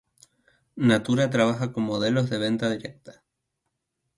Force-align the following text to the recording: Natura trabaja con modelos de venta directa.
Natura 0.77 1.29
trabaja 1.29 1.71
con 1.71 1.83
modelos 1.83 2.27
de 2.31 2.39
venta 2.39 2.71
directa. 2.71 3.21